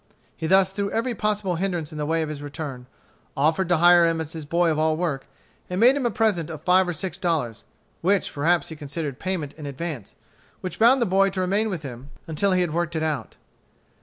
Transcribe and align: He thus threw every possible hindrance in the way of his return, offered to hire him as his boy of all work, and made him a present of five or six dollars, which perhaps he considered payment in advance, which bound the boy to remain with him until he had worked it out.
He 0.35 0.47
thus 0.47 0.71
threw 0.71 0.89
every 0.89 1.13
possible 1.13 1.57
hindrance 1.57 1.91
in 1.91 1.99
the 1.99 2.07
way 2.07 2.23
of 2.23 2.29
his 2.29 2.41
return, 2.41 2.87
offered 3.37 3.69
to 3.69 3.77
hire 3.77 4.03
him 4.07 4.19
as 4.19 4.33
his 4.33 4.45
boy 4.45 4.71
of 4.71 4.79
all 4.79 4.97
work, 4.97 5.27
and 5.69 5.79
made 5.79 5.95
him 5.95 6.07
a 6.07 6.09
present 6.09 6.49
of 6.49 6.63
five 6.63 6.87
or 6.87 6.91
six 6.93 7.19
dollars, 7.19 7.65
which 8.01 8.33
perhaps 8.33 8.69
he 8.69 8.75
considered 8.75 9.19
payment 9.19 9.53
in 9.53 9.67
advance, 9.67 10.15
which 10.61 10.79
bound 10.79 11.03
the 11.03 11.05
boy 11.05 11.29
to 11.29 11.41
remain 11.41 11.69
with 11.69 11.83
him 11.83 12.09
until 12.25 12.51
he 12.53 12.61
had 12.61 12.73
worked 12.73 12.95
it 12.95 13.03
out. 13.03 13.35